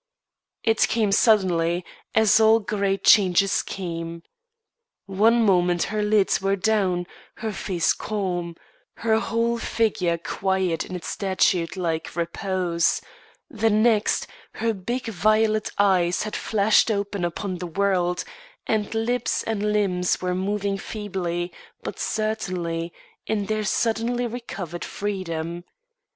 [0.63, 4.23] It came suddenly, as all great changes come.
[5.05, 8.55] One moment her lids were down, her face calm,
[9.05, 13.01] her whole figure quiet in its statue like repose;
[13.47, 18.23] the next, her big violet eyes had flashed open upon the world,
[18.65, 22.91] and lips and limbs were moving feebly, but certainly,
[23.27, 25.63] in their suddenly recovered freedom.